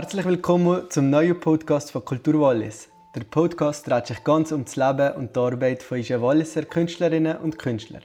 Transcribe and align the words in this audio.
Herzlich 0.00 0.26
willkommen 0.26 0.88
zum 0.90 1.10
neuen 1.10 1.40
Podcast 1.40 1.90
von 1.90 2.04
Kultur 2.04 2.40
Wallis. 2.40 2.88
Der 3.16 3.24
Podcast 3.24 3.84
dreht 3.84 4.06
sich 4.06 4.22
ganz 4.22 4.52
um 4.52 4.64
das 4.64 4.76
Leben 4.76 5.10
und 5.14 5.34
die 5.34 5.40
Arbeit 5.40 5.82
von 5.82 5.98
unseren 5.98 6.22
Walliser 6.22 6.62
Künstlerinnen 6.62 7.36
und 7.38 7.58
Künstlern. 7.58 8.04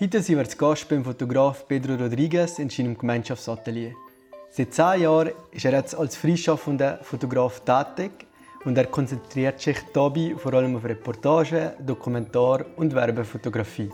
Heute 0.00 0.20
sind 0.20 0.36
wir 0.36 0.48
zu 0.48 0.56
Gast 0.56 0.88
beim 0.88 1.04
Fotograf 1.04 1.68
Pedro 1.68 1.94
Rodriguez 1.94 2.58
in 2.58 2.70
seinem 2.70 2.98
Gemeinschaftsatelier. 2.98 3.92
Seit 4.50 4.74
zehn 4.74 5.02
Jahren 5.02 5.30
ist 5.52 5.64
er 5.64 5.74
jetzt 5.74 5.94
als 5.94 6.16
freischaffender 6.16 6.98
Fotograf 7.02 7.60
tätig 7.60 8.26
und 8.64 8.76
er 8.76 8.86
konzentriert 8.86 9.60
sich 9.60 9.78
dabei 9.92 10.34
vor 10.36 10.54
allem 10.54 10.74
auf 10.74 10.84
Reportage, 10.84 11.74
Dokumentar 11.86 12.66
und 12.74 12.92
Werbefotografie. 12.92 13.90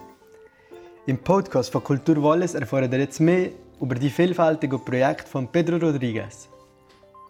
Im 1.04 1.18
Podcast 1.18 1.70
von 1.72 1.84
Kultur 1.84 2.22
Wallis 2.22 2.54
erfahren 2.54 2.90
ihr 2.90 3.00
jetzt 3.00 3.20
mehr 3.20 3.50
über 3.82 3.96
die 3.96 4.08
vielfältigen 4.08 4.82
Projekte 4.82 5.29
von 5.29 5.46
Pedro 5.46 5.76
Rodriguez. 5.76 6.49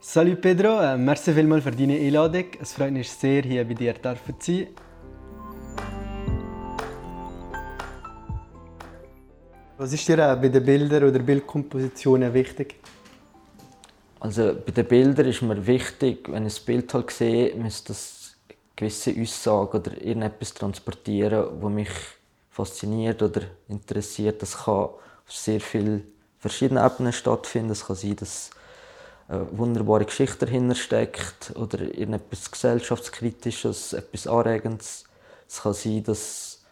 Salut 0.05 0.41
Pedro, 0.41 0.81
äh, 0.81 0.97
merci 0.97 1.33
vielmals 1.33 1.63
für 1.63 1.71
deine 1.71 1.95
Einladung. 1.95 2.47
Es 2.61 2.73
freut 2.73 2.91
mich 2.91 3.09
sehr, 3.09 3.43
hier 3.43 3.65
bei 3.65 3.75
dir 3.75 3.95
zu 3.95 4.17
sein. 4.41 4.67
Was 9.79 9.93
ist 9.93 10.09
dir 10.09 10.19
äh, 10.19 10.35
bei 10.35 10.49
den 10.49 10.65
Bildern 10.65 11.05
oder 11.05 11.21
Bildkompositionen 11.21 12.35
wichtig? 12.35 12.81
Also 14.19 14.57
bei 14.67 14.73
den 14.73 14.87
Bildern 14.87 15.27
ist 15.27 15.41
mir 15.41 15.65
wichtig, 15.65 16.29
wenn 16.29 16.47
ich 16.47 16.61
ein 16.61 16.65
Bild 16.67 16.93
halt 16.93 17.11
sehe, 17.13 17.55
muss 17.55 17.85
das 17.85 18.35
gewisse 18.75 19.15
Aussage 19.17 19.79
oder 19.79 19.93
irgendetwas 20.03 20.53
transportieren, 20.53 21.47
was 21.61 21.73
mich 21.73 21.91
fasziniert 22.51 23.23
oder 23.23 23.43
interessiert. 23.69 24.43
Das 24.43 24.65
kann 24.65 24.75
auf 24.75 24.99
sehr 25.29 25.61
vielen 25.61 26.03
verschiedenen 26.41 26.85
Ebenen 26.85 27.13
stattfinden. 27.13 27.71
Es 27.71 27.87
kann 27.87 27.95
sein, 27.95 28.17
dass 28.17 28.51
wunderbare 29.29 30.05
Geschichte 30.05 30.47
dahinter 30.47 30.75
steckt 30.75 31.53
oder 31.57 31.81
irgendetwas 31.81 32.51
gesellschaftskritisches, 32.51 33.93
etwas 33.93 34.27
Anregendes. 34.27 35.05
Es 35.49 35.63
kann 35.63 35.75
sein, 35.75 36.03
dass 36.05 36.19
es 36.19 36.65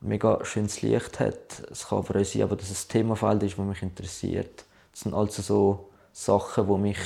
mega 0.00 0.44
schönes 0.44 0.82
Licht 0.82 1.20
hat. 1.20 1.62
Es 1.70 1.88
kann 1.88 1.98
aber 1.98 2.20
auch 2.20 2.24
sein, 2.24 2.48
dass 2.48 2.70
es 2.70 2.84
ein 2.84 2.88
Themafeld 2.88 3.42
ist, 3.42 3.58
das 3.58 3.66
mich 3.66 3.82
interessiert. 3.82 4.64
Das 4.92 5.00
sind 5.00 5.14
also 5.14 5.42
so 5.42 5.88
Sachen, 6.12 6.66
die 6.66 6.78
mich 6.78 6.98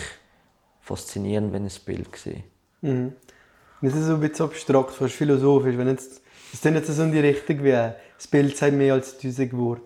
faszinieren, 0.81 1.53
wenn 1.53 1.67
ich 1.67 1.79
ein 1.81 1.85
Bild 1.85 2.17
sehe. 2.17 2.45
Mhm. 2.81 3.13
Das 3.81 3.95
ist 3.95 4.07
so 4.07 4.15
ein 4.15 4.21
bisschen 4.21 4.47
abstrakt, 4.47 4.93
fast 4.93 5.15
philosophisch. 5.15 5.77
Wenn 5.77 5.89
jetzt, 5.89 6.21
das 6.53 6.65
ist 6.65 6.65
jetzt 6.65 6.87
so 6.89 7.03
in 7.03 7.13
die 7.13 7.21
Richtung 7.21 7.65
wie 7.65 7.71
das 7.71 8.29
Bild 8.29 8.57
sagt 8.57 8.75
mehr 8.75 8.95
als 8.95 9.19
tausend 9.19 9.53
Worte. 9.57 9.83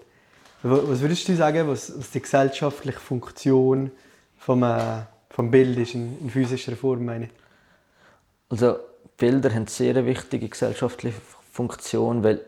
Was 0.63 1.01
würdest 1.01 1.27
du 1.29 1.37
sagen, 1.37 1.69
was, 1.69 1.99
was 1.99 2.11
die 2.11 2.21
gesellschaftliche 2.21 2.99
Funktion 2.99 3.91
vom, 4.47 4.63
äh, 4.63 5.03
vom 5.29 5.51
Bild 5.51 5.77
ist 5.77 5.95
in, 5.95 6.21
in 6.21 6.31
physischer 6.31 6.77
Form? 6.77 7.05
Meine? 7.05 7.31
Also 8.49 8.79
Bilder 9.17 9.53
haben 9.53 9.67
sehr 9.67 9.97
eine 9.97 10.07
wichtige 10.07 10.49
gesellschaftliche 10.49 11.21
Funktion, 11.51 12.23
weil 12.23 12.41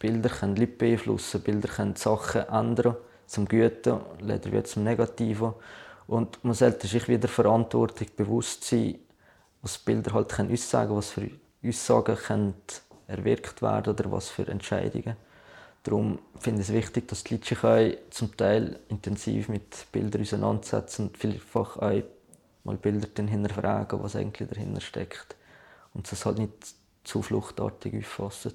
Bilder 0.00 0.28
können 0.28 0.56
Leute 0.56 0.72
beeinflussen, 0.72 1.40
Bilder 1.42 1.68
können 1.68 1.94
Sachen 1.94 2.48
ändern 2.48 2.96
zum 3.26 3.46
Guten, 3.46 4.00
leider 4.18 4.50
wieder 4.50 4.64
zum 4.64 4.82
Negativen. 4.82 5.54
Und 6.08 6.42
man 6.42 6.54
sollte 6.54 6.88
sich 6.88 7.06
wieder 7.06 7.28
Verantwortung 7.28 8.08
bewusst 8.16 8.64
sein, 8.64 8.98
was 9.62 9.78
Bilder 9.78 10.14
halt 10.14 10.30
können 10.30 10.52
aussagen 10.52 10.96
was 10.96 11.10
für 11.10 11.30
Aussagen 11.64 12.16
können 12.16 12.54
erwirkt 13.06 13.62
werden 13.62 13.94
oder 13.94 14.10
was 14.10 14.28
für 14.30 14.48
Entscheidungen. 14.48 15.14
Darum 15.82 16.18
finde 16.38 16.60
ich 16.60 16.68
es 16.68 16.74
wichtig, 16.74 17.08
dass 17.08 17.24
die 17.24 17.34
Leute 17.34 17.98
zum 18.10 18.36
Teil 18.36 18.78
intensiv 18.88 19.48
mit 19.48 19.86
Bildern 19.92 20.22
auseinandersetzen 20.22 21.08
und 21.08 21.16
vielfach 21.16 21.78
auch 21.78 22.02
mal 22.64 22.76
Bilder 22.76 23.08
hinterfragen, 23.16 24.02
was 24.02 24.16
eigentlich 24.16 24.48
dahinter 24.48 24.80
steckt. 24.80 25.36
Und 25.94 26.10
das 26.10 26.26
halt 26.26 26.38
nicht 26.38 26.52
zu 27.04 27.22
fluchtartig 27.22 27.96
auffassen. 27.96 28.54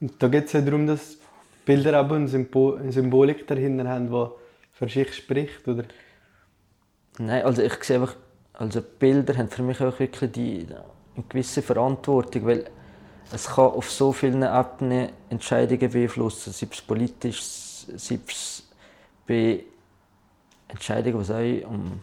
Und 0.00 0.22
da 0.22 0.28
geht 0.28 0.46
es 0.46 0.52
ja 0.52 0.60
darum, 0.60 0.86
dass 0.86 1.16
Bilder 1.64 1.98
aber 1.98 2.16
eine, 2.16 2.28
Symbolik 2.28 3.46
dahinter 3.46 3.88
haben, 3.88 4.10
die 4.10 4.26
für 4.72 4.88
sich 4.88 5.14
spricht, 5.14 5.66
oder? 5.66 5.84
Nein, 7.18 7.44
also 7.44 7.62
ich 7.62 7.74
sehe 7.84 7.96
einfach, 7.96 8.16
also 8.52 8.82
Bilder 8.82 9.36
haben 9.36 9.48
für 9.48 9.62
mich 9.62 9.80
auch 9.80 9.98
wirklich 9.98 10.32
die, 10.32 10.66
eine 11.14 11.24
gewisse 11.28 11.62
Verantwortung, 11.62 12.46
weil 12.46 12.70
es 13.32 13.46
kann 13.46 13.64
auf 13.64 13.90
so 13.90 14.12
vielen 14.12 14.42
Ebenen 14.42 15.10
Entscheidungen 15.30 15.90
beeinflussen, 15.90 16.52
sei 16.52 16.68
es 16.70 16.82
politisch, 16.82 17.40
sei 17.42 18.18
es 18.28 18.62
bei 19.26 19.64
Entscheidungen, 20.68 21.18
was 21.20 21.30
auch 21.30 21.68
um 21.68 22.00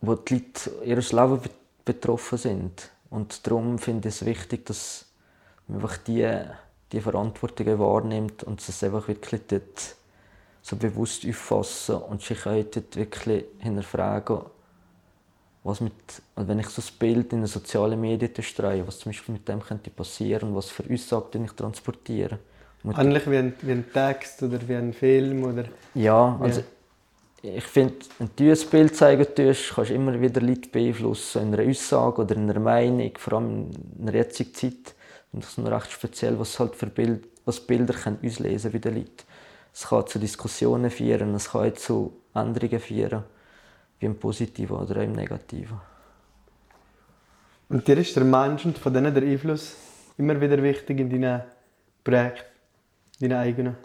wo 0.00 0.14
die 0.16 0.34
Leute 0.34 0.70
ihr 0.84 0.96
Leben 0.96 1.40
betroffen 1.84 2.38
sind. 2.38 2.90
Und 3.10 3.46
darum 3.46 3.78
finde 3.78 4.08
ich 4.08 4.16
es 4.16 4.24
wichtig, 4.26 4.66
dass 4.66 5.06
man 5.66 5.80
einfach 5.80 5.96
diese 5.98 6.56
die 6.92 7.00
Verantwortung 7.00 7.78
wahrnimmt 7.78 8.44
und 8.44 8.60
es 8.60 8.82
einfach 8.84 9.08
wirklich 9.08 9.40
dort 9.48 9.96
so 10.62 10.76
bewusst 10.76 11.26
auffassen 11.26 11.96
und 11.96 12.22
sich 12.22 12.46
auch 12.46 12.62
dort 12.72 12.96
wirklich 12.96 13.44
hinterfragen, 13.58 14.42
was 15.64 15.80
mit, 15.80 15.92
also 16.36 16.48
wenn 16.48 16.58
ich 16.58 16.68
so 16.68 16.82
ein 16.82 16.98
Bild 16.98 17.32
in 17.32 17.40
den 17.40 17.46
sozialen 17.46 18.00
Medien 18.00 18.30
streue, 18.40 18.86
was 18.86 18.98
zum 18.98 19.10
Beispiel 19.10 19.32
mit 19.32 19.48
dem 19.48 19.60
könnte 19.60 19.90
passieren, 19.90 20.54
was 20.54 20.70
für 20.70 20.84
Aussagen 20.92 21.44
ich 21.44 21.52
transportiere. 21.52 22.38
Ähnlich 22.84 23.28
wie 23.30 23.38
ein, 23.38 23.54
wie 23.62 23.72
ein 23.72 23.86
Text 23.90 24.42
oder 24.42 24.58
wie 24.68 24.74
ein 24.74 24.92
Film 24.92 25.42
oder... 25.44 25.64
Ja, 25.94 26.38
also 26.38 26.62
ja. 27.42 27.52
ich 27.56 27.64
finde, 27.64 27.94
wenn 28.18 28.28
du 28.36 28.52
ein 28.52 28.68
Bild 28.70 28.94
zeigen 28.94 29.26
tust, 29.34 29.72
kannst 29.74 29.90
du 29.90 29.94
immer 29.94 30.20
wieder 30.20 30.42
Leute 30.42 30.68
beeinflussen 30.68 31.42
in 31.42 31.54
einer 31.54 31.68
Aussage 31.68 32.20
oder 32.22 32.36
in 32.36 32.50
einer 32.50 32.60
Meinung, 32.60 33.12
vor 33.16 33.38
allem 33.38 33.70
in 33.98 34.06
der 34.06 34.16
jetzigen 34.16 34.52
Zeit 34.52 34.94
und 35.34 35.42
das 35.42 35.50
ist 35.50 35.58
noch 35.58 35.70
recht 35.70 35.90
speziell, 35.90 36.38
was 36.38 36.60
halt 36.60 36.76
für 36.76 36.86
Bild, 36.86 37.26
was 37.44 37.58
Bilder 37.58 37.92
können 37.92 38.18
auslesen 38.24 38.70
bei 38.70 38.78
den 38.78 38.94
Leuten. 38.94 39.24
Es 39.72 39.88
kann 39.88 40.06
zu 40.06 40.20
Diskussionen 40.20 40.90
führen, 40.90 41.34
es 41.34 41.50
kann 41.50 41.74
zu 41.74 42.12
Änderungen 42.34 42.78
führen, 42.78 43.24
wie 43.98 44.06
im 44.06 44.18
Positiven 44.18 44.76
oder 44.76 45.02
im 45.02 45.12
Negativen. 45.12 45.80
Und 47.68 47.86
dir 47.88 47.98
ist 47.98 48.14
der 48.16 48.24
Mensch 48.24 48.64
und 48.64 48.78
von 48.78 48.92
denen 48.92 49.14
der 49.14 49.22
Einfluss 49.22 49.74
immer 50.18 50.40
wieder 50.40 50.62
wichtig 50.62 51.00
in 51.00 51.10
deinen 51.10 51.42
Projekten, 52.02 52.44
deinen 53.20 53.38
eigenen? 53.38 53.76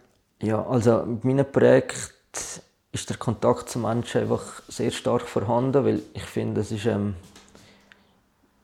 Ja, 0.42 0.66
also 0.66 1.06
mit 1.06 1.24
meinen 1.24 1.52
Projekten 1.52 1.98
ist 2.92 3.10
der 3.10 3.18
Kontakt 3.18 3.70
zum 3.70 3.84
Menschen 3.84 4.22
einfach 4.22 4.62
sehr 4.68 4.92
stark 4.92 5.28
vorhanden, 5.28 5.86
weil 5.86 6.02
ich 6.14 6.24
finde, 6.24 6.62
es 6.62 6.72
ist 6.72 6.86
ähm, 6.86 7.16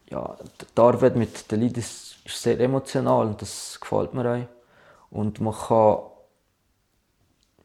ja, 0.09 0.37
die 0.59 0.81
Arbeit 0.81 1.15
mit 1.15 1.51
den 1.51 1.61
Leuten 1.61 1.79
ist 1.79 2.05
ist 2.25 2.41
sehr 2.41 2.59
emotional 2.59 3.27
und 3.27 3.41
das 3.41 3.79
gefällt 3.79 4.13
mir 4.13 4.29
auch. 4.29 5.15
Und 5.15 5.39
man 5.39 5.53
kann, 5.53 5.99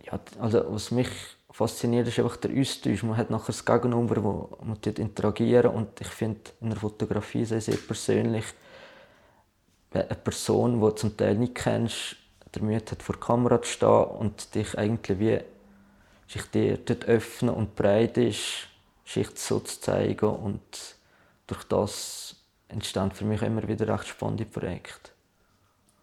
ja, 0.05 0.21
also 0.39 0.65
was 0.69 0.91
mich 0.91 1.09
fasziniert, 1.61 2.09
ist 2.09 2.19
einfach 2.19 2.39
der 2.39 2.59
Austausch. 2.59 3.03
Man 3.03 3.19
hat 3.19 3.29
nachher 3.29 3.49
das 3.49 3.65
Gegenüber, 3.67 4.25
wo 4.25 4.59
man 4.63 4.79
interagieren 4.83 5.73
und 5.73 6.01
ich 6.01 6.09
finde 6.09 6.41
in 6.63 6.71
der 6.71 6.79
Fotografie 6.79 7.45
sehr, 7.45 7.61
sehr 7.61 7.77
persönlich, 7.77 8.47
eine 9.93 10.05
Person, 10.07 10.75
die 10.75 10.81
du 10.81 10.91
zum 10.91 11.17
Teil 11.17 11.35
nicht 11.35 11.55
kennst, 11.55 12.17
der 12.55 12.63
Mühe 12.63 12.77
hat, 12.77 13.03
vor 13.03 13.17
der 13.17 13.21
Kamera 13.21 13.61
zu 13.61 13.71
stehen 13.71 14.05
und 14.05 14.55
dich 14.55 14.79
eigentlich 14.79 15.19
wie 15.19 15.39
sich 16.29 16.45
dir 16.51 16.79
dort 16.79 17.05
öffnen 17.07 17.55
und 17.55 17.77
bereit 17.77 18.17
ist, 18.17 18.69
sich 19.05 19.29
so 19.35 19.61
zu 19.61 19.81
zeigen 19.81 20.31
und 20.31 20.63
durch 21.47 21.65
das 21.65 22.37
entstehen 22.69 23.11
für 23.11 23.25
mich 23.25 23.43
immer 23.43 23.67
wieder 23.69 23.87
recht 23.89 24.07
spannende 24.07 24.47
Projekte. 24.47 25.11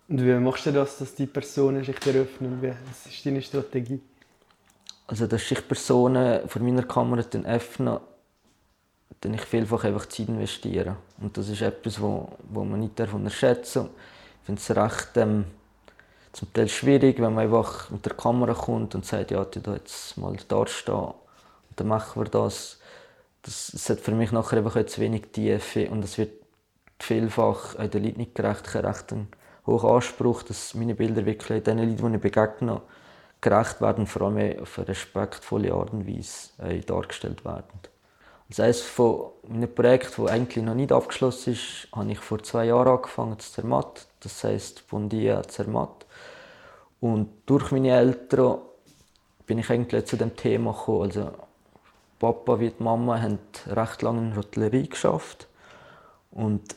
Und 0.09 0.23
wie 0.23 0.33
machst 0.33 0.65
du 0.67 0.71
das, 0.71 0.99
dass 0.99 1.15
die 1.15 1.25
Personen 1.25 1.83
sich 1.83 1.97
öffnen? 2.05 2.61
Was 2.61 3.11
ist 3.11 3.25
deine 3.25 3.41
Strategie? 3.41 4.01
Also, 5.07 5.25
dass 5.25 5.47
sich 5.47 5.65
Personen 5.65 6.47
vor 6.49 6.61
meiner 6.61 6.83
Kamera 6.83 7.23
öffnen, 7.45 7.99
dann 9.21 9.33
ich 9.33 9.41
vielfach 9.41 9.83
einfach 9.83 10.05
Zeit 10.05 10.27
investieren. 10.27 10.97
Und 11.19 11.37
das 11.37 11.49
ist 11.49 11.61
etwas, 11.61 12.01
wo, 12.01 12.29
wo 12.49 12.63
man 12.63 12.81
nicht 12.81 12.99
unterschätzen 12.99 13.83
darf. 13.83 13.91
Ich 14.41 14.45
finde 14.45 14.61
es 14.61 14.75
recht 14.75 15.17
ähm, 15.17 15.45
zum 16.33 16.53
Teil 16.53 16.69
schwierig, 16.69 17.17
wenn 17.17 17.33
man 17.33 17.45
einfach 17.45 17.89
mit 17.89 18.05
der 18.05 18.13
Kamera 18.13 18.53
kommt 18.53 18.95
und 18.95 19.05
sagt, 19.05 19.31
ja, 19.31 19.43
du 19.43 19.71
jetzt 19.71 20.17
mal 20.17 20.35
da 20.47 20.67
stehen 20.67 20.95
und 20.95 21.15
dann 21.77 21.87
machen 21.87 22.21
wir 22.21 22.29
das. 22.29 22.79
Das, 23.41 23.71
das 23.71 23.89
hat 23.89 23.99
für 23.99 24.11
mich 24.11 24.31
nachher 24.31 24.57
einfach 24.57 24.85
zu 24.85 25.01
wenig 25.01 25.31
Tiefe 25.31 25.89
und 25.89 26.03
es 26.03 26.17
wird 26.17 26.33
vielfach 26.99 27.75
auch 27.75 27.87
den 27.87 28.03
Leuten 28.03 28.17
nicht 28.17 28.35
gerecht. 28.35 28.67
Ich 28.67 28.75
habe 28.75 28.87
recht 28.87 29.11
einen 29.13 29.29
hohen 29.65 29.89
Anspruch, 29.89 30.43
dass 30.43 30.73
meine 30.73 30.95
Bilder 30.95 31.25
wirklich 31.25 31.63
den 31.63 31.79
Leuten, 31.79 32.11
die 32.11 32.15
ich 32.17 32.21
begegne, 32.21 32.81
gerecht 33.41 33.81
werden, 33.81 34.07
vor 34.07 34.23
allem 34.23 34.61
auf 34.61 34.77
eine 34.77 34.87
respektvolle 34.87 35.73
Art 35.73 35.91
und 35.91 36.07
Weise 36.07 36.49
äh, 36.59 36.79
dargestellt 36.79 37.45
werden. 37.45 37.79
Als 38.49 38.59
eines 38.59 38.81
von 38.81 39.31
meinen 39.47 39.73
Projekten, 39.73 40.23
das 40.23 40.31
eigentlich 40.31 40.63
noch 40.63 40.73
nicht 40.73 40.91
abgeschlossen 40.91 41.53
ist, 41.53 41.87
habe 41.93 42.11
ich 42.11 42.19
vor 42.19 42.41
zwei 42.43 42.65
Jahren 42.65 42.87
angefangen 42.87 43.37
zu 43.39 43.51
Zermatt. 43.51 44.07
Das 44.21 44.43
heisst 44.43 44.87
Bondia 44.87 45.43
Zermatt. 45.43 46.05
Und 47.01 47.29
durch 47.45 47.71
meine 47.71 47.91
Eltern 47.91 48.59
bin 49.45 49.59
ich 49.59 49.69
eigentlich 49.69 50.05
zu 50.05 50.15
dem 50.15 50.35
Thema 50.35 50.71
gekommen. 50.71 51.03
Also 51.03 51.31
Papa 52.19 52.59
wie 52.59 52.69
die 52.69 52.83
Mama 52.83 53.21
haben 53.21 53.39
recht 53.67 54.01
lange 54.01 54.19
in 54.19 54.29
der 54.29 54.37
Hotellerie 54.37 54.89
geschafft 54.89 55.47
und 56.31 56.75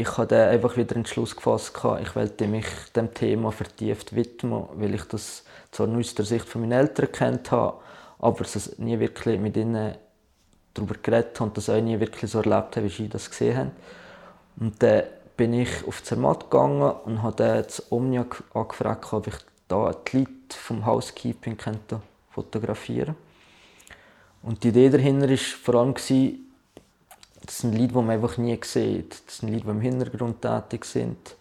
ich 0.00 0.16
habe 0.16 0.28
dann 0.28 0.48
einfach 0.48 0.76
wieder 0.76 0.94
den 0.94 0.98
Entschluss 0.98 1.36
gefasst, 1.36 1.74
ich 2.00 2.16
wollte 2.16 2.46
mich 2.46 2.66
dem 2.96 3.12
Thema 3.12 3.52
vertieft 3.52 4.16
widmen, 4.16 4.64
weil 4.74 4.94
ich 4.94 5.04
das 5.04 5.44
zwar 5.72 5.86
nur 5.86 6.00
aus 6.00 6.14
der 6.14 6.24
Sicht 6.24 6.46
von 6.46 6.62
meinen 6.62 6.72
Eltern 6.72 7.12
kennt 7.12 7.50
habe, 7.50 7.76
aber 8.18 8.40
es 8.40 8.78
nie 8.78 8.98
wirklich 8.98 9.38
mit 9.38 9.58
ihnen 9.58 9.94
darüber 10.72 10.94
geredet 11.02 11.38
habe 11.38 11.50
und 11.50 11.56
das 11.56 11.68
auch 11.68 11.80
nie 11.80 12.00
wirklich 12.00 12.30
so 12.30 12.38
erlebt 12.38 12.76
habe, 12.76 12.84
wie 12.84 12.88
sie 12.88 13.08
das 13.08 13.28
gesehen 13.28 13.56
haben. 13.58 13.70
Und 14.58 14.82
dann 14.82 15.02
bin 15.36 15.52
ich 15.52 15.86
auf 15.86 16.02
Zermatt 16.02 16.50
gegangen 16.50 16.92
und 17.04 17.22
habe 17.22 17.36
dann 17.36 17.62
das 17.62 17.92
Omnia 17.92 18.24
angefragt, 18.54 19.12
ob 19.12 19.26
ich 19.26 19.36
da 19.68 19.92
die 19.92 20.18
Leute 20.18 20.30
vom 20.56 20.86
Housekeeping 20.86 21.58
fotografieren 22.30 23.16
Und 24.42 24.64
die 24.64 24.68
Idee 24.68 24.88
dahinter 24.88 25.28
war 25.28 25.36
vor 25.36 25.74
allem, 25.74 25.94
das 27.44 27.58
sind 27.58 27.72
Leute, 27.72 27.88
die 27.88 27.94
man 27.94 28.10
einfach 28.10 28.36
nie 28.36 28.58
sieht. 28.62 29.22
Das 29.26 29.38
sind 29.38 29.50
Leute, 29.50 29.64
die 29.64 29.70
im 29.70 29.80
Hintergrund 29.80 30.42
tätig 30.42 30.84
sind. 30.84 31.36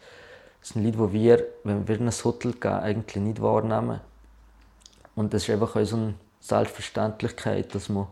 Das 0.61 0.69
sind 0.69 0.83
Leute, 0.83 0.97
die 0.97 1.13
wir, 1.13 1.45
wenn 1.63 1.87
wir 1.87 1.95
in 1.95 2.07
ein 2.07 2.23
Hotel 2.23 2.53
gehen, 2.53 2.71
eigentlich 2.71 3.23
nicht 3.23 3.41
wahrnehmen. 3.41 4.01
Und 5.15 5.33
das 5.33 5.43
ist 5.43 5.49
einfach 5.49 5.75
so 5.85 5.95
eine 5.95 6.13
Selbstverständlichkeit, 6.39 7.73
dass 7.75 7.89
man, 7.89 8.07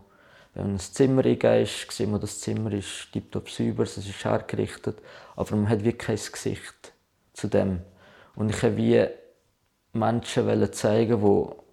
wenn 0.54 0.64
man 0.64 0.70
in 0.72 0.76
ein 0.76 0.80
Zimmer 0.80 1.24
reingeht, 1.24 1.68
sieht 1.90 2.08
man, 2.08 2.20
das 2.20 2.40
Zimmer 2.40 2.72
ist 2.72 3.08
tiptop 3.12 3.48
sauber, 3.48 3.84
es 3.84 3.96
ist 3.96 4.24
hergerichtet, 4.24 4.98
aber 5.36 5.56
man 5.56 5.68
hat 5.68 5.84
wirklich 5.84 5.98
kein 5.98 6.32
Gesicht 6.32 6.92
zu 7.32 7.48
dem. 7.48 7.80
Und 8.34 8.50
ich 8.50 8.62
wollte 8.62 8.76
wie 8.76 9.06
Menschen 9.92 10.72
zeigen, 10.72 11.22
wo, 11.22 11.64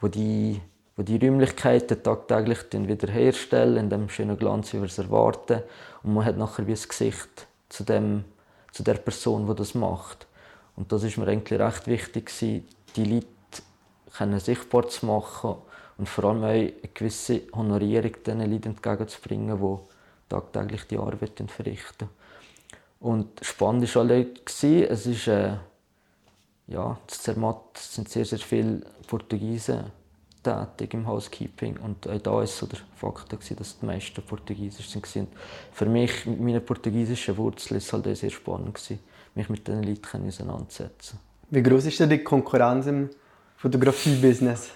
wo 0.00 0.08
die 0.08 0.60
wo 0.98 1.04
die 1.04 1.16
Räumlichkeiten 1.16 2.02
tagtäglich 2.02 2.58
wiederherstellen, 2.72 3.76
in 3.76 3.88
dem 3.88 4.08
schönen 4.08 4.36
Glanz, 4.36 4.72
wie 4.72 4.78
wir 4.78 4.86
es 4.86 4.98
erwarten. 4.98 5.62
Und 6.02 6.12
man 6.12 6.24
hat 6.24 6.36
nachher 6.36 6.66
wie 6.66 6.72
ein 6.72 6.88
Gesicht 6.88 7.46
zu, 7.68 7.84
dem, 7.84 8.24
zu 8.72 8.82
der 8.82 8.94
Person, 8.94 9.46
die 9.46 9.54
das 9.54 9.76
macht. 9.76 10.26
Und 10.74 10.90
das 10.90 11.04
ist 11.04 11.16
mir 11.16 11.28
eigentlich 11.28 11.60
recht 11.60 11.86
wichtig, 11.86 12.32
die 12.40 12.64
Leute 12.96 14.40
sichtbar 14.40 14.88
zu 14.88 15.06
machen 15.06 15.54
und 15.98 16.08
vor 16.08 16.24
allem 16.24 16.42
auch 16.42 16.48
eine 16.48 16.72
gewisse 16.92 17.42
Honorierung 17.54 18.14
diesen 18.26 18.50
Leuten 18.50 18.70
entgegenzubringen, 18.70 19.56
die 19.56 19.78
tagtäglich 20.28 20.82
die 20.88 20.98
Arbeit 20.98 21.40
verrichten. 21.46 22.08
Und 22.98 23.38
spannend 23.42 23.94
war 23.94 24.02
alle, 24.02 24.26
es 24.44 25.06
ist, 25.06 25.28
äh, 25.28 25.52
ja, 26.66 26.90
in 26.90 26.96
Zermatt 27.06 27.78
sind 27.78 28.08
sehr, 28.08 28.24
sehr 28.24 28.40
viele 28.40 28.80
Portugiesen 29.06 29.96
tätig 30.48 30.94
im 30.94 31.06
Housekeeping 31.06 31.78
und 31.78 32.08
auch 32.08 32.18
da 32.18 32.32
war 32.32 32.46
so 32.46 32.66
der 32.66 32.80
Faktor, 32.96 33.38
dass 33.56 33.78
die 33.78 33.86
meisten 33.86 34.22
Portugiesisch 34.22 34.88
sind. 34.88 35.28
Für 35.72 35.86
mich, 35.86 36.26
mit 36.26 36.40
meinen 36.40 36.64
portugiesischen 36.64 37.36
Wurzeln, 37.36 37.76
war 37.76 37.78
es 37.78 37.92
halt 37.92 38.16
sehr 38.16 38.30
spannend, 38.30 38.78
mich 39.34 39.48
mit 39.48 39.66
diesen 39.66 39.82
Leuten 39.82 40.26
auseinanderzusetzen. 40.26 41.18
Wie 41.50 41.62
groß 41.62 41.86
ist 41.86 42.00
denn 42.00 42.10
die 42.10 42.18
Konkurrenz 42.18 42.86
im 42.86 43.10
Fotografie-Business? 43.56 44.70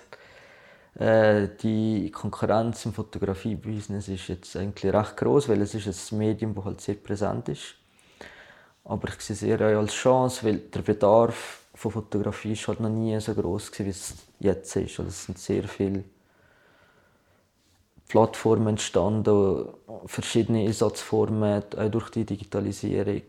Äh, 0.94 1.48
die 1.62 2.10
Konkurrenz 2.10 2.84
im 2.86 2.92
Fotografie-Business 2.92 4.08
ist 4.08 4.28
jetzt 4.28 4.56
eigentlich 4.56 4.92
recht 4.92 5.16
groß, 5.16 5.48
weil 5.48 5.62
es 5.62 5.74
ist 5.74 6.12
ein 6.12 6.18
Medium, 6.18 6.54
das 6.54 6.64
halt 6.64 6.80
sehr 6.80 6.94
präsent 6.94 7.48
ist. 7.48 7.74
Aber 8.84 9.08
ich 9.08 9.20
sehe 9.20 9.34
es 9.34 9.42
eher 9.42 9.78
als 9.78 9.92
Chance, 9.92 10.44
weil 10.46 10.58
der 10.58 10.82
Bedarf 10.82 11.61
von 11.74 11.90
Fotografie 11.90 12.52
ist 12.52 12.68
halt 12.68 12.80
noch 12.80 12.90
nie 12.90 13.18
so 13.20 13.34
groß 13.34 13.70
wie 13.78 13.88
es 13.88 14.14
jetzt 14.40 14.76
ist. 14.76 14.98
Also 14.98 15.08
es 15.08 15.24
sind 15.24 15.38
sehr 15.38 15.64
viele 15.64 16.04
Plattformen 18.08 18.68
entstanden, 18.68 19.68
verschiedene 20.06 20.66
Einsatzformen, 20.66 21.62
auch 21.76 21.90
durch 21.90 22.10
die 22.10 22.26
Digitalisierung. 22.26 23.22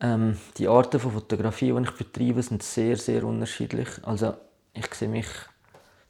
Ähm, 0.00 0.38
die 0.56 0.68
Arten 0.68 1.00
von 1.00 1.12
Fotografie, 1.12 1.72
die 1.72 1.82
ich 1.82 1.90
betreibe, 1.90 2.42
sind 2.42 2.62
sehr, 2.62 2.96
sehr 2.96 3.24
unterschiedlich. 3.24 3.88
Also 4.02 4.34
ich 4.72 4.94
sehe 4.94 5.08
mich 5.08 5.26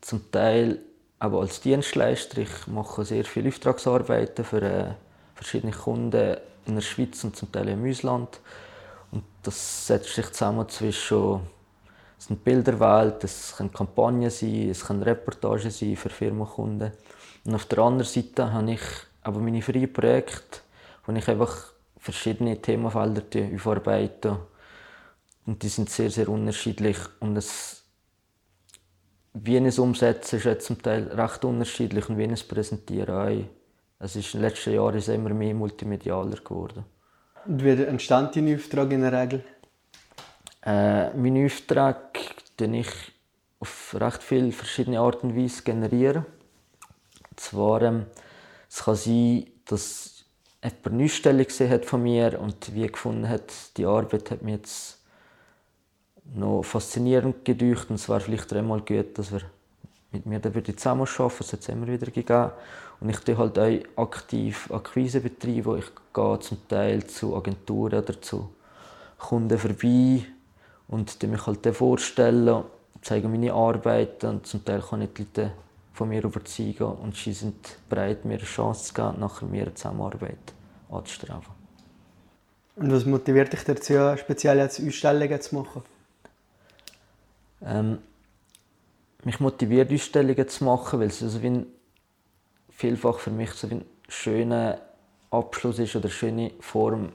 zum 0.00 0.30
Teil 0.30 0.80
aber 1.18 1.40
als 1.40 1.60
Dienstleister. 1.60 2.38
Ich 2.38 2.66
mache 2.66 3.04
sehr 3.04 3.24
viele 3.24 3.48
Auftragsarbeiten 3.48 4.44
für 4.44 4.62
äh, 4.62 4.94
verschiedene 5.34 5.72
Kunden 5.72 6.36
in 6.66 6.74
der 6.74 6.82
Schweiz 6.82 7.24
und 7.24 7.36
zum 7.36 7.50
Teil 7.50 7.68
im 7.68 7.88
Ausland. 7.88 8.40
Und 9.10 9.24
das 9.42 9.86
setzt 9.86 10.14
sich 10.14 10.30
zusammen 10.32 10.68
zwischen 10.68 11.40
es 12.18 12.26
sind 12.26 12.42
Bilderwelt, 12.44 13.22
es 13.24 13.54
können 13.56 13.72
Kampagnen 13.72 14.30
sein, 14.30 14.70
es 14.70 14.84
können 14.84 15.02
Reportagen 15.02 15.70
sein 15.70 15.96
für 15.96 16.08
Firmenkunden. 16.08 16.92
Und 17.44 17.54
auf 17.54 17.66
der 17.66 17.78
anderen 17.78 18.10
Seite 18.10 18.52
habe 18.52 18.72
ich 18.72 18.80
aber 19.22 19.40
meine 19.40 19.62
freien 19.62 19.92
Projekte, 19.92 20.60
wo 21.04 21.12
ich 21.12 21.28
einfach 21.28 21.72
verschiedene 21.98 22.60
Themenfelder 22.60 23.22
aufarbeite. 23.54 24.38
Und 25.46 25.62
die 25.62 25.68
sind 25.68 25.90
sehr, 25.90 26.10
sehr 26.10 26.28
unterschiedlich. 26.28 26.96
Und 27.20 27.36
es, 27.36 27.84
wie 29.34 29.56
ich 29.56 29.64
es 29.64 29.78
umsetze, 29.78 30.36
ist 30.36 30.62
zum 30.62 30.80
Teil 30.80 31.08
recht 31.08 31.44
unterschiedlich 31.44 32.08
und 32.08 32.18
wie 32.18 32.24
ich 32.24 32.32
es 32.32 32.44
präsentiere 32.44 33.22
auch. 33.22 33.44
Es 33.98 34.16
ist 34.16 34.34
in 34.34 34.40
den 34.40 34.48
letzten 34.48 34.74
Jahren 34.74 34.96
ist 34.96 35.08
immer 35.08 35.30
mehr 35.30 35.54
multimedialer 35.54 36.36
geworden. 36.36 36.84
Und 37.46 37.64
wie 37.64 37.70
entstand 37.70 38.36
dein 38.36 38.54
Auftrag 38.54 38.90
in 38.92 39.02
der 39.02 39.12
Regel? 39.12 39.44
Äh, 40.66 41.14
meine 41.14 41.46
Aufträge 41.46 41.96
generiere 42.56 42.75
ich 42.75 42.88
auf 43.61 43.97
recht 43.99 44.23
viele 44.23 44.53
verschiedene 44.53 45.00
Arten 45.00 45.31
und 45.31 45.37
Weise. 45.37 45.62
Generieren. 45.62 46.26
Zwar, 47.37 47.82
ähm, 47.82 48.06
es 48.69 48.85
kann 48.85 48.97
sein, 48.97 49.47
dass 49.67 50.25
jemand 50.62 50.87
eine 50.87 50.97
Neustelle 50.97 51.44
gesehen 51.44 51.70
hat 51.70 51.85
von 51.85 52.03
mir 52.03 52.41
und 52.41 52.75
wie 52.75 52.87
gefunden 52.87 53.29
hat, 53.29 53.53
die 53.76 53.85
Arbeit 53.85 54.31
hat 54.31 54.43
mir 54.43 54.56
jetzt 54.56 54.99
noch 56.35 56.62
faszinierend 56.62 57.44
gedeucht 57.44 57.88
und 57.91 57.97
es 57.97 58.08
wäre 58.08 58.20
vielleicht 58.20 58.53
einmal 58.53 58.81
gut, 58.81 59.17
dass 59.19 59.32
wir 59.32 59.43
mit 60.12 60.26
mir 60.26 60.41
dann 60.41 60.52
zusammen 60.76 61.06
arbeiten. 61.06 61.37
Das 61.38 61.52
hat 61.52 61.61
es 61.61 61.69
immer 61.69 61.87
wieder 61.87 62.06
gegeben. 62.06 62.50
Und 63.00 63.11
ich 63.11 63.20
betreibe 63.20 63.38
halt 63.38 63.59
auch 63.97 64.02
aktiv 64.02 64.70
Akquise 64.73 65.20
betreiben. 65.20 65.79
Ich 65.79 65.91
gehe 66.14 66.41
zum 66.41 66.69
Teil 66.69 67.06
zu 67.06 67.37
Agenturen 67.37 67.99
oder 67.99 68.20
zu 68.20 68.50
Kunden 69.19 69.59
vorbei 69.59 70.25
und 70.88 71.23
die 71.23 71.27
mich 71.27 71.47
halt 71.47 71.67
vorstellen, 71.75 72.65
zeigen 73.03 73.31
meine 73.31 73.53
Arbeit 73.53 74.25
und 74.25 74.47
zum 74.47 74.65
Teil 74.65 74.83
kann 74.83 75.03
ich 75.03 75.12
die 75.15 75.23
Leute 75.23 75.52
von 75.93 76.09
mir 76.09 76.23
überzeugen 76.23 76.85
und 76.85 77.16
sie 77.16 77.33
sind 77.33 77.78
bereit, 77.88 78.25
mir 78.25 78.35
eine 78.35 78.45
Chance 78.45 78.85
zu 78.87 78.95
geben, 78.95 79.21
nachher 79.21 79.47
mir 79.47 79.62
eine 79.62 79.75
Zusammenarbeit 79.75 80.52
anzustreben. 80.90 81.43
Und 82.76 82.93
was 82.93 83.07
motiviert 83.07 83.52
dich 83.52 83.64
dazu, 83.64 84.16
speziell 84.19 84.59
jetzt 84.59 84.81
Ausstellungen 84.87 85.40
zu 85.40 85.55
machen? 85.55 85.83
Ähm, 87.62 87.99
mich 89.25 89.40
motiviert, 89.40 89.90
Ausstellungen 89.90 90.49
zu 90.49 90.64
machen, 90.64 91.00
weil 91.00 91.09
es 91.09 91.23
also 91.23 91.43
wie 91.43 91.47
ein, 91.47 91.66
vielfach 92.71 93.19
für 93.19 93.31
mich 93.31 93.50
so 93.52 93.71
wie 93.71 93.76
ein 93.76 93.85
schöner 94.09 94.78
Abschluss 95.31 95.78
ist 95.78 95.97
oder 95.97 96.05
eine 96.05 96.12
schöne 96.12 96.50
Form, 96.61 97.12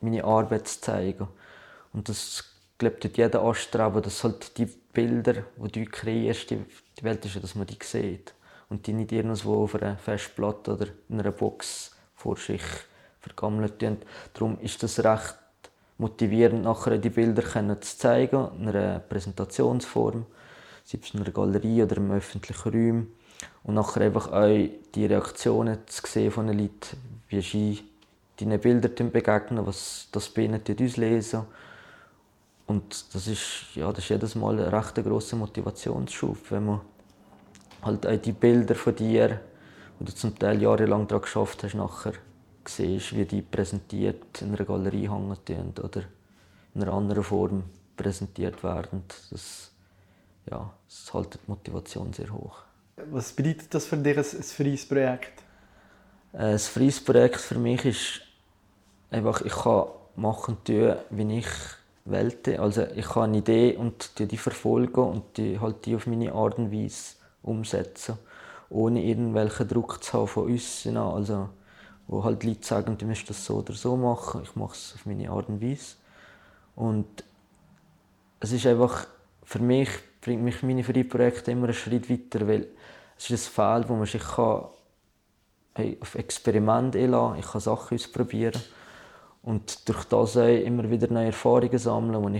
meine 0.00 0.22
Arbeit 0.22 0.68
zu 0.68 0.80
zeigen. 0.80 1.26
Und 1.92 2.08
das 2.08 2.47
glaube, 2.78 2.96
dort 3.00 3.16
jeder 3.16 3.42
anstreben, 3.42 4.02
dass 4.02 4.24
halt 4.24 4.56
die 4.56 4.66
Bilder, 4.66 5.44
die 5.56 5.84
du 5.84 5.90
kreierst, 5.90 6.50
die, 6.50 6.64
Welt 7.02 7.24
ist 7.24 7.34
ja, 7.34 7.40
dass 7.40 7.54
man 7.54 7.66
die 7.66 7.78
sieht. 7.82 8.34
Und 8.68 8.86
die 8.86 8.92
nicht 8.92 9.12
irgendwo 9.12 9.64
auf 9.64 9.74
einer 9.74 9.96
Festplatte 9.96 10.74
oder 10.74 10.86
in 11.08 11.20
einer 11.20 11.32
Box 11.32 11.92
vor 12.14 12.36
sich 12.36 12.62
vergammelt 13.20 13.80
sind. 13.80 14.04
Darum 14.34 14.58
ist 14.60 14.82
das 14.82 15.02
recht 15.02 15.36
motivierend, 15.96 16.64
nachher 16.64 16.98
die 16.98 17.10
Bilder 17.10 17.42
zu 17.80 17.98
zeigen, 17.98 18.48
in 18.60 18.68
einer 18.68 18.98
Präsentationsform, 19.00 20.26
sei 20.84 20.98
es 21.02 21.14
in 21.14 21.20
einer 21.20 21.30
Galerie 21.30 21.82
oder 21.82 21.96
im 21.96 22.10
öffentlichen 22.12 22.68
Raum. 22.72 23.06
Und 23.62 23.74
nachher 23.74 24.02
einfach 24.02 24.32
auch 24.32 24.68
die 24.94 25.06
Reaktionen 25.06 25.78
zu 25.86 26.02
sehen 26.06 26.30
von 26.30 26.48
den 26.48 26.58
Leuten, 26.58 26.96
wie 27.28 27.40
sie 27.40 27.84
deinen 28.38 28.60
Bildern 28.60 29.10
begegnen, 29.10 29.66
was 29.66 30.08
das 30.12 30.28
bei 30.28 30.42
ihnen 30.42 30.60
auslesen 30.60 31.46
und 32.68 33.14
das 33.14 33.26
ist, 33.26 33.74
ja, 33.74 33.88
das 33.90 34.04
ist 34.04 34.10
jedes 34.10 34.34
Mal 34.34 34.60
ein 34.60 34.68
recht 34.68 34.94
grosser 34.96 35.36
Motivationsschub, 35.36 36.50
wenn 36.50 36.66
man 36.66 36.80
halt 37.82 38.06
auch 38.06 38.16
die 38.16 38.32
Bilder 38.32 38.74
von 38.74 38.94
dir, 38.94 39.40
die 39.98 40.04
du 40.04 40.14
zum 40.14 40.38
Teil 40.38 40.60
jahrelang 40.60 41.08
daran 41.08 41.22
geschafft 41.22 41.64
hast, 41.64 41.74
nachher 41.74 42.12
siehst, 42.66 43.16
wie 43.16 43.24
die 43.24 43.40
präsentiert 43.40 44.42
in 44.42 44.48
einer 44.48 44.66
Galerie 44.66 45.08
hängen 45.08 45.34
oder 45.82 46.02
in 46.74 46.82
einer 46.82 46.92
anderen 46.92 47.24
Form 47.24 47.64
präsentiert 47.96 48.62
werden. 48.62 49.02
Das, 49.30 49.72
ja, 50.50 50.70
das 50.86 51.14
hält 51.14 51.34
die 51.34 51.50
Motivation 51.50 52.12
sehr 52.12 52.30
hoch. 52.30 52.58
Was 53.10 53.32
bedeutet 53.32 53.72
das 53.72 53.86
für 53.86 53.96
dich, 53.96 54.18
ein, 54.18 54.24
ein 54.24 54.42
freies 54.42 54.86
Projekt? 54.86 55.42
Äh, 56.34 56.52
ein 56.52 56.58
freies 56.58 57.02
Projekt 57.02 57.40
für 57.40 57.58
mich 57.58 57.84
ist 57.86 58.20
einfach, 59.10 59.40
ich 59.40 59.54
kann 59.54 59.86
machen 60.16 60.58
tun, 60.64 60.96
wie 61.08 61.38
ich 61.38 61.46
Welten. 62.10 62.58
Also 62.58 62.86
ich 62.94 63.08
habe 63.10 63.24
eine 63.24 63.38
Idee 63.38 63.76
und 63.76 64.18
die, 64.18 64.26
die 64.26 64.36
verfolgen 64.36 65.00
und 65.00 65.36
die 65.36 65.58
halt 65.58 65.86
die 65.86 65.96
auf 65.96 66.06
meine 66.06 66.32
Art 66.32 66.58
und 66.58 66.72
Weise 66.72 67.16
umsetzen. 67.42 68.18
ohne 68.70 69.02
irgendwelchen 69.02 69.68
Druck 69.68 70.02
zu 70.02 70.12
haben 70.12 70.28
von 70.28 70.44
uns. 70.44 70.86
Also, 70.86 71.48
wo 72.06 72.24
halt 72.24 72.44
Leute 72.44 72.66
sagen, 72.66 72.98
du 72.98 73.06
musst 73.06 73.28
das 73.28 73.44
so 73.44 73.56
oder 73.56 73.74
so 73.74 73.96
machen. 73.96 74.42
Ich 74.42 74.56
mache 74.56 74.74
es 74.74 74.94
auf 74.94 75.06
meine 75.06 75.30
Art 75.30 75.48
und 75.48 75.62
Weise. 75.62 75.96
Und 76.74 77.24
es 78.40 78.52
ist 78.52 78.66
einfach, 78.66 79.06
für 79.44 79.58
mich 79.58 79.88
bringt 80.20 80.42
mich 80.42 80.62
meine 80.62 80.84
freien 80.84 81.08
Projekte 81.08 81.50
immer 81.50 81.64
einen 81.64 81.74
Schritt 81.74 82.10
weiter, 82.10 82.46
weil 82.46 82.68
es 83.16 83.30
ist 83.30 83.48
ein 83.48 83.52
Feld, 83.52 83.88
wo 83.88 83.94
man 83.94 84.06
sich 84.06 84.22
kann, 84.22 84.66
hey, 85.74 85.98
auf 86.00 86.14
Experiment 86.14 86.94
einlassen 86.94 87.40
Ich 87.40 87.46
kann 87.46 87.60
Sachen 87.60 87.96
ausprobieren. 87.96 88.60
Und 89.48 89.88
durch 89.88 90.04
das 90.04 90.36
immer 90.36 90.90
wieder 90.90 91.10
neue 91.10 91.28
Erfahrungen 91.28 91.78
sammeln, 91.78 92.34
die 92.34 92.38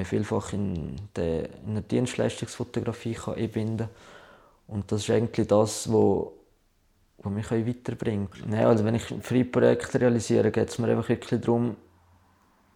ich 0.00 0.06
vielfach 0.06 0.52
in, 0.52 0.94
der, 1.16 1.48
in 1.66 1.74
der 1.74 1.82
Dienstleistungsfotografie 1.82 3.14
kann 3.14 3.34
einbinden 3.34 3.88
kann. 3.88 4.76
Und 4.76 4.92
das 4.92 5.02
ist 5.02 5.10
eigentlich 5.10 5.48
das, 5.48 5.92
was 5.92 6.28
was 7.18 7.32
mich 7.32 7.50
weiterbringt. 7.50 8.46
Nein, 8.46 8.64
also 8.64 8.84
wenn 8.84 8.94
ich 8.94 9.04
freie 9.22 9.44
Projekte 9.44 10.00
realisiere, 10.00 10.50
geht 10.50 10.68
es 10.68 10.78
mir 10.78 10.88
einfach 10.88 11.08
wirklich 11.08 11.40
darum, 11.40 11.76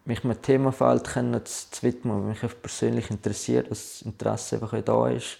mich 0.05 0.23
einem 0.23 0.41
Themenfeld 0.41 1.07
zu 1.47 1.83
widmen, 1.83 2.29
das 2.29 2.41
mich 2.41 2.61
persönlich 2.61 3.09
interessiert, 3.09 3.69
das 3.69 4.01
Interesse 4.03 4.55
einfach 4.55 4.81
da 4.81 5.09
ist 5.09 5.37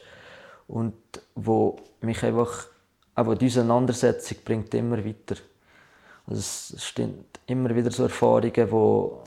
und 0.67 0.95
wo 1.35 1.77
mich 2.01 2.23
einfach, 2.23 2.67
aber 3.15 3.35
die 3.35 3.47
Auseinandersetzung 3.47 4.37
bringt 4.43 4.73
immer 4.73 5.03
weiter. 5.03 5.35
Also 6.27 6.39
es 6.39 6.75
stehen 6.83 7.25
immer 7.45 7.73
wieder 7.75 7.89
so 7.89 8.03
Erfahrungen, 8.03 8.71
wo, 8.71 9.23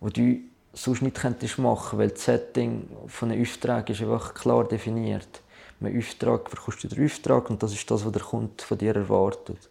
wo 0.00 0.08
du 0.08 0.40
sonst 0.74 1.02
nicht 1.02 1.16
könntest 1.16 1.58
machen, 1.58 1.98
weil 1.98 2.10
das 2.10 2.24
Setting 2.24 2.88
von 3.06 3.30
einem 3.30 3.42
Auftrag 3.42 3.88
ist 3.90 4.02
einfach 4.02 4.34
klar 4.34 4.68
definiert. 4.68 5.40
Mit 5.80 5.96
Auftrag 5.96 6.50
bekommst 6.50 6.84
du 6.84 6.88
den 6.88 7.04
Auftrag 7.04 7.50
und 7.50 7.62
das 7.62 7.72
ist 7.72 7.90
das, 7.90 8.04
was 8.04 8.12
der 8.12 8.22
Kunde 8.22 8.62
von 8.62 8.78
dir 8.78 8.94
erwartet. 8.94 9.70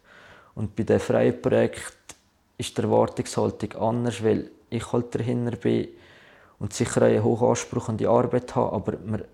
Und 0.54 0.76
bei 0.76 0.82
diesem 0.82 1.00
freien 1.00 1.40
Projekt 1.40 1.96
ist 2.58 2.76
die 2.76 2.82
Erwartungshaltung 2.82 3.72
anders, 3.80 4.22
weil 4.22 4.50
ich 4.68 4.92
halt 4.92 5.14
dahinter 5.14 5.56
bin 5.56 5.88
und 6.58 6.72
sicher 6.72 7.02
einen 7.02 7.24
hohen 7.24 7.48
Anspruch 7.48 7.88
an 7.88 7.96
die 7.96 8.06
Arbeit 8.06 8.54
habe, 8.54 8.72
aber 8.72 8.92
man 9.04 9.24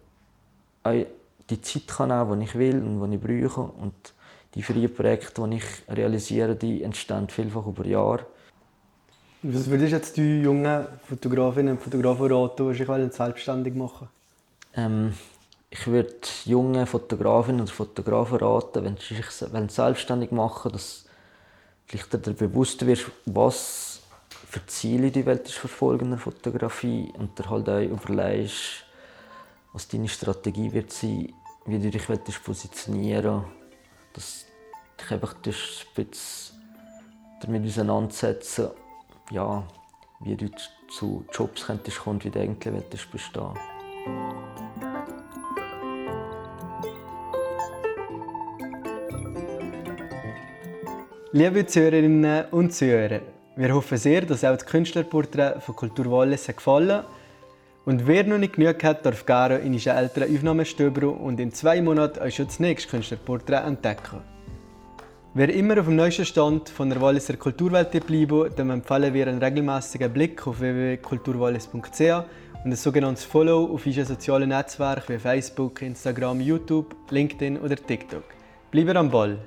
auch 0.84 1.06
die 1.50 1.60
Zeit 1.60 1.88
kann 1.88 2.38
die 2.38 2.44
ich 2.44 2.54
will 2.54 2.82
und 2.82 3.10
die 3.10 3.16
ich 3.16 3.22
brauche. 3.22 3.72
Und 3.72 4.14
die 4.58 4.64
freien 4.64 4.92
Projekte, 4.92 5.48
die 5.48 5.56
ich 5.58 5.64
realisiere, 5.88 6.56
die 6.56 6.82
entstehen 6.82 7.28
vielfach 7.28 7.64
über 7.64 7.86
Jahre. 7.86 8.26
Was 9.42 9.70
würdest 9.70 9.92
du 9.92 9.96
jetzt 9.96 10.16
die 10.16 10.40
jungen 10.42 10.84
Fotografinnen 11.06 11.76
und 11.76 11.82
Fotografen 11.82 12.32
raten, 12.32 12.72
die 12.72 12.76
sich 12.76 13.14
selbstständig 13.14 13.76
machen 13.76 14.08
ähm, 14.74 15.14
Ich 15.70 15.86
würde 15.86 16.12
jungen 16.44 16.88
Fotografinnen 16.88 17.60
und 17.60 17.70
Fotografen 17.70 18.38
raten, 18.38 18.82
wenn 18.82 18.96
sie 18.96 19.14
sich 19.14 19.30
selbstständig 19.30 20.32
machen, 20.32 20.72
dass 20.72 21.04
vielleicht 21.86 22.12
dir 22.12 22.32
bewusst 22.32 22.84
wirst, 22.84 23.06
was 23.26 24.00
für 24.48 24.66
Ziele 24.66 25.12
die 25.12 25.24
Welt 25.24 25.48
verfolgen 25.48 26.06
in 26.06 26.10
der 26.10 26.18
Fotografie 26.18 27.12
und 27.16 27.38
dir 27.38 27.48
halt 27.48 27.68
auch 27.68 27.80
überlegst, 27.80 28.84
was 29.72 29.86
deine 29.86 30.08
Strategie 30.08 30.72
wird 30.72 30.90
sein, 30.90 31.32
wie 31.64 31.78
du 31.78 31.90
dich 31.90 32.08
willst 32.08 32.42
positionieren 32.42 33.44
dass 34.18 34.46
dich 35.00 35.10
einfach 35.10 35.34
ein 35.34 35.40
bisschen 35.42 36.58
damit 37.40 37.64
auseinandersetzen, 37.64 38.68
ja, 39.30 39.66
wie 40.20 40.36
du 40.36 40.50
zu 40.88 41.24
Jobs 41.32 41.66
könntest 41.66 42.00
kommen, 42.00 42.22
wie 42.24 42.30
du 42.30 42.40
eigentlich 42.40 42.74
willst. 43.12 43.30
Liebe 51.32 51.66
Zuhörerinnen 51.66 52.46
und 52.50 52.72
Zuhörer, 52.72 53.20
wir 53.54 53.74
hoffen 53.74 53.98
sehr, 53.98 54.22
dass 54.22 54.44
auch 54.44 54.56
das 54.56 54.64
Künstlerporträt 54.64 55.60
von 55.60 55.76
Kultur 55.76 56.10
Wallis 56.10 56.46
gefallen 56.46 57.04
und 57.84 58.06
wer 58.06 58.24
noch 58.24 58.38
nicht 58.38 58.54
genug 58.54 58.82
hat, 58.84 59.06
darf 59.06 59.24
gerne 59.24 59.58
in 59.58 59.72
unseren 59.72 59.96
älteren 59.96 60.34
Aufnahmestöber 60.34 61.08
und 61.08 61.40
in 61.40 61.52
zwei 61.52 61.80
Monaten 61.80 62.20
euch 62.20 62.36
schon 62.36 62.46
das 62.46 62.60
nächste 62.60 62.90
Künstlerporträt 62.90 63.66
entdecken. 63.66 64.20
Wer 65.38 65.54
immer 65.54 65.78
auf 65.78 65.86
dem 65.86 65.94
neuesten 65.94 66.24
Stand 66.24 66.68
von 66.68 66.90
der 66.90 67.00
Walliser 67.00 67.36
Kulturwelt 67.36 67.92
bleiben 68.04 68.52
dem 68.56 68.70
empfehlen 68.70 69.14
wir 69.14 69.28
einen 69.28 69.40
regelmäßigen 69.40 70.12
Blick 70.12 70.44
auf 70.44 70.58
www.kulturwallis.ch 70.58 72.00
und 72.64 72.72
ein 72.72 72.74
sogenanntes 72.74 73.24
Follow 73.24 73.72
auf 73.72 73.86
unseren 73.86 74.06
sozialen 74.06 74.48
Netzwerken 74.48 75.14
wie 75.14 75.18
Facebook, 75.20 75.80
Instagram, 75.82 76.40
YouTube, 76.40 76.96
LinkedIn 77.10 77.56
oder 77.56 77.76
TikTok. 77.76 78.24
Bleiben 78.72 78.96
am 78.96 79.10
Ball! 79.12 79.38